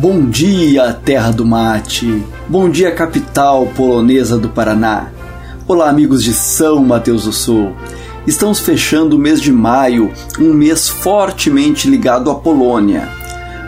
[0.00, 2.22] Bom dia, terra do mate.
[2.48, 5.08] Bom dia, capital polonesa do Paraná.
[5.66, 7.72] Olá, amigos de São Mateus do Sul.
[8.24, 13.08] Estamos fechando o mês de maio, um mês fortemente ligado à Polônia.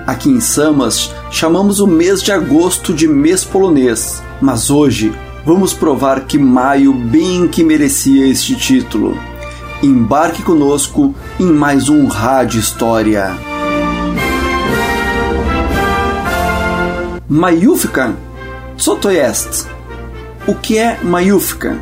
[0.07, 5.13] Aqui em Samas, chamamos o mês de agosto de mês polonês, mas hoje
[5.45, 9.19] vamos provar que maio bem que merecia este título.
[9.83, 13.50] Embarque conosco em mais um Rádio História.
[17.31, 18.13] Majówka?
[18.77, 19.69] Co jest?
[20.49, 21.77] O que é Majówka?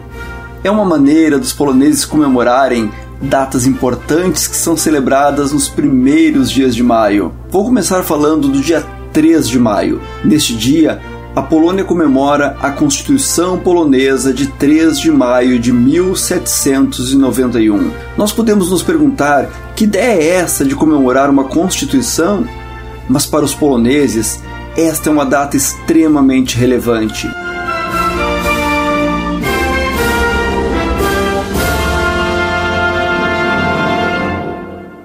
[0.63, 2.91] É uma maneira dos poloneses comemorarem
[3.23, 7.33] datas importantes que são celebradas nos primeiros dias de maio.
[7.51, 10.03] Vou começar falando do dia 3 de maio.
[10.23, 11.01] Neste dia,
[11.35, 17.91] a Polônia comemora a Constituição Polonesa de 3 de maio de 1791.
[18.19, 22.47] Nós podemos nos perguntar que ideia é essa de comemorar uma Constituição?
[23.09, 24.43] Mas para os poloneses,
[24.81, 27.27] esta é uma data extremamente relevante.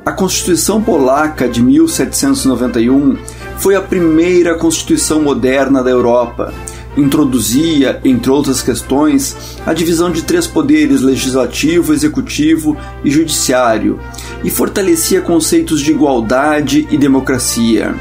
[0.05, 3.17] A Constituição Polaca de 1791
[3.57, 6.53] foi a primeira Constituição moderna da Europa.
[6.95, 9.35] Introduzia, entre outras questões,
[9.65, 13.99] a divisão de três poderes legislativo, executivo e judiciário,
[14.43, 17.95] e fortalecia conceitos de igualdade e democracia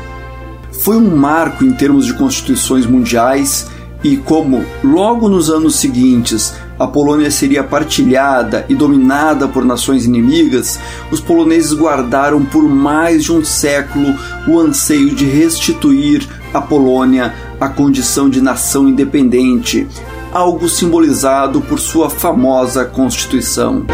[0.83, 3.69] foi um marco em termos de constituições mundiais
[4.03, 10.81] e como logo nos anos seguintes a Polônia seria partilhada e dominada por nações inimigas,
[11.13, 14.13] os poloneses guardaram por mais de um século
[14.49, 19.87] o anseio de restituir à Polônia a condição de nação independente,
[20.33, 23.87] algo simbolizado por sua famosa Constituição.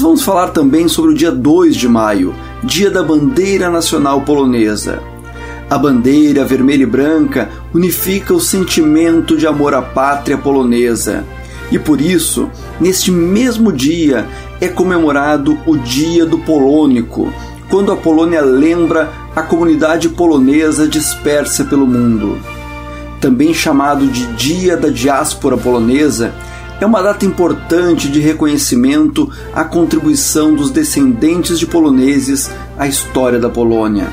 [0.00, 2.34] Vamos falar também sobre o dia 2 de maio,
[2.64, 5.02] Dia da Bandeira Nacional Polonesa.
[5.68, 11.22] A bandeira vermelha e branca unifica o sentimento de amor à pátria polonesa.
[11.70, 12.48] E por isso,
[12.80, 14.26] neste mesmo dia,
[14.58, 17.30] é comemorado o Dia do Polônico,
[17.68, 22.38] quando a Polônia lembra a comunidade polonesa dispersa pelo mundo.
[23.20, 26.32] Também chamado de Dia da Diáspora Polonesa,
[26.80, 33.50] é uma data importante de reconhecimento à contribuição dos descendentes de poloneses à história da
[33.50, 34.08] Polônia.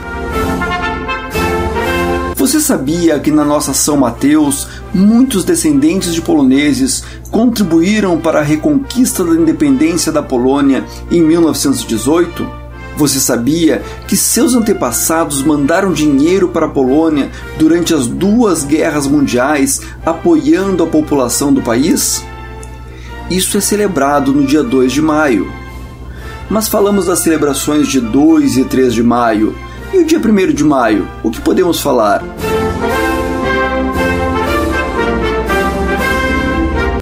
[2.35, 9.23] Você sabia que na nossa São Mateus muitos descendentes de poloneses contribuíram para a reconquista
[9.23, 12.47] da independência da Polônia em 1918?
[12.97, 19.81] Você sabia que seus antepassados mandaram dinheiro para a Polônia durante as duas guerras mundiais
[20.05, 22.23] apoiando a população do país?
[23.29, 25.51] Isso é celebrado no dia 2 de maio.
[26.49, 29.53] Mas falamos das celebrações de 2 e 3 de maio.
[29.93, 31.07] E o dia 1 de maio?
[31.23, 32.23] O que podemos falar?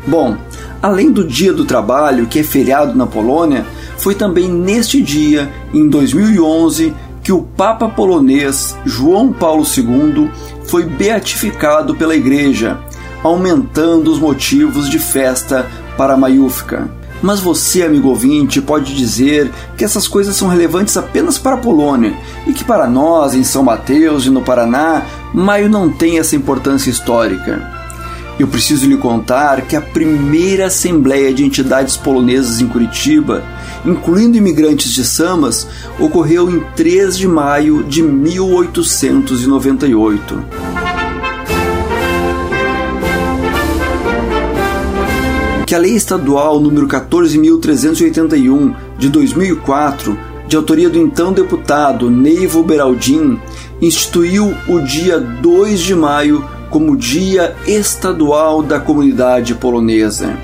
[0.08, 0.35] Bom,
[0.81, 3.66] além do Dia do Trabalho, que é feriado na Polônia,
[3.97, 6.94] foi também neste dia, em 2011,
[7.24, 10.30] que o Papa polonês João Paulo II
[10.64, 12.80] foi beatificado pela Igreja,
[13.24, 16.89] aumentando os motivos de festa para a Maiúfica.
[17.22, 22.13] Mas você, amigo ouvinte, pode dizer que essas coisas são relevantes apenas para a Polônia
[22.45, 25.03] e que para nós, em São Mateus e no Paraná,
[25.34, 27.73] maio não tem essa importância histórica.
[28.38, 33.41] Eu preciso lhe contar que a primeira Assembleia de Entidades Polonesas em Curitiba,
[33.85, 35.66] incluindo imigrantes de Samas,
[35.97, 40.84] ocorreu em 3 de maio de 1898.
[45.66, 50.16] Que a Lei Estadual número 14381 de 2004,
[50.47, 53.40] de autoria do então deputado Neivo Beraldin,
[53.82, 60.38] instituiu o dia 2 de maio como Dia Estadual da Comunidade Polonesa.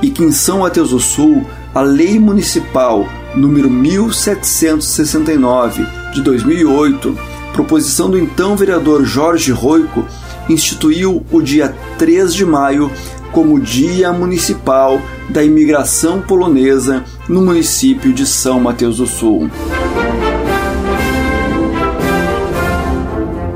[0.00, 1.44] E que em São Mateus do Sul,
[1.74, 5.84] a Lei Municipal número 1769
[6.14, 7.18] de 2008,
[7.52, 10.06] proposição do então vereador Jorge Roico,
[10.48, 12.90] instituiu o dia 3 de maio
[13.32, 19.50] como Dia Municipal da Imigração Polonesa no município de São Mateus do Sul.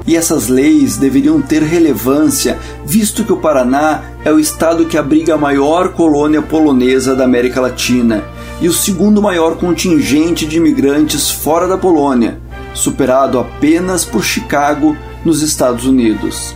[0.06, 5.34] E essas leis deveriam ter relevância, visto que o Paraná é o estado que abriga
[5.34, 8.25] a maior colônia polonesa da América Latina
[8.60, 12.38] e o segundo maior contingente de imigrantes fora da Polônia,
[12.75, 16.54] superado apenas por Chicago, nos Estados Unidos.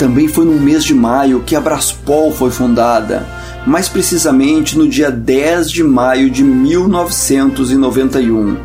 [0.00, 3.28] Também foi no mês de maio que a Braspol foi fundada,
[3.66, 8.56] mais precisamente no dia 10 de maio de 1991.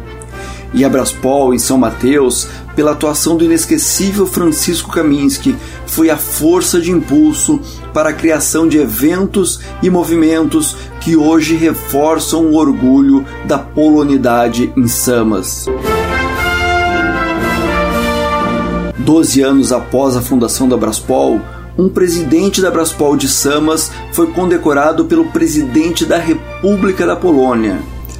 [0.73, 5.53] E a Braspol, em São Mateus, pela atuação do inesquecível Francisco Kaminski,
[5.85, 7.59] foi a força de impulso
[7.93, 14.87] para a criação de eventos e movimentos que hoje reforçam o orgulho da polonidade em
[14.87, 15.65] Samas.
[19.05, 21.39] Doze anos após a fundação da Braspol,
[21.77, 27.77] um presidente da Braspol de Samas foi condecorado pelo presidente da República da Polônia.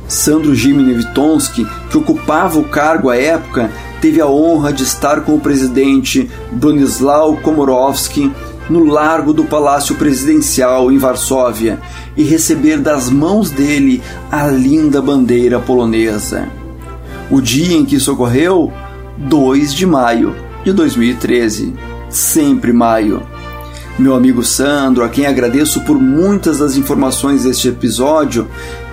[0.08, 5.40] Sandro Witonski, que ocupava o cargo à época, teve a honra de estar com o
[5.40, 8.32] presidente Bronisław Komorowski
[8.70, 11.80] no largo do Palácio Presidencial em Varsóvia
[12.16, 16.48] e receber das mãos dele a linda bandeira polonesa.
[17.32, 18.72] O dia em que isso ocorreu?
[19.18, 21.76] 2 de maio de 2013.
[22.10, 23.22] Sempre maio.
[24.00, 28.48] Meu amigo Sandro, a quem agradeço por muitas das informações deste episódio,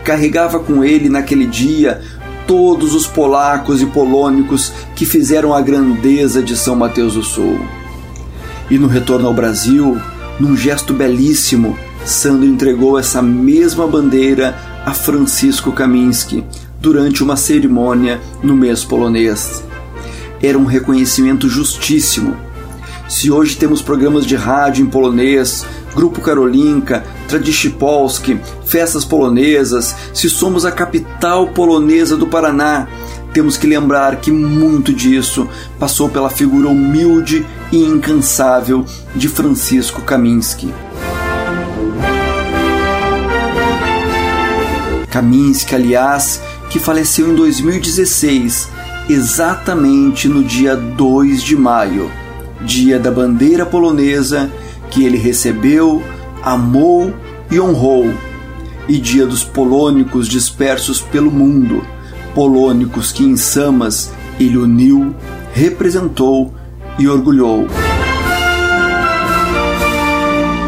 [0.05, 2.03] carregava com ele naquele dia
[2.47, 7.59] todos os polacos e polônicos que fizeram a grandeza de São Mateus do Sul.
[8.71, 9.99] E no retorno ao Brasil,
[10.39, 16.45] num gesto belíssimo, Sandro entregou essa mesma bandeira a Francisco Kaminski
[16.81, 19.63] durante uma cerimônia no mês polonês
[20.43, 22.37] era um reconhecimento justíssimo.
[23.09, 30.29] Se hoje temos programas de rádio em polonês, Grupo Karolinka, Tradishi Polski, festas polonesas, se
[30.31, 32.89] somos a capital polonesa do Paraná,
[33.33, 35.49] temos que lembrar que muito disso
[35.79, 38.85] passou pela figura humilde e incansável
[39.15, 40.73] de Francisco Kaminski.
[45.11, 46.41] Kaminski, aliás,
[46.71, 48.69] que faleceu em 2016
[49.09, 52.11] exatamente no dia 2 de maio,
[52.61, 54.51] dia da bandeira polonesa
[54.91, 56.03] que ele recebeu,
[56.43, 57.13] amou
[57.51, 58.13] e honrou,
[58.89, 61.85] e dia dos polônicos dispersos pelo mundo,
[62.35, 65.15] polônicos que em Samas ele uniu,
[65.53, 66.55] representou
[66.99, 67.67] e orgulhou.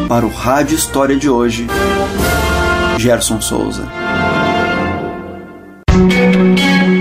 [0.08, 1.66] Para o Rádio História de hoje,
[2.98, 4.03] Gerson Souza.